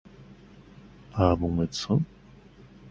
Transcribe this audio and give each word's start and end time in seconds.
Un 1.13 1.35
bon 1.35 1.51
médecin. 1.55 2.01